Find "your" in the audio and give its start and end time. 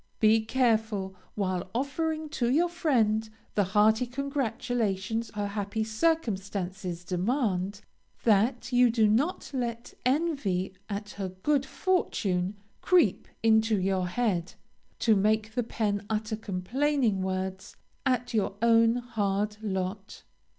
2.49-2.69, 13.79-14.07, 18.33-18.55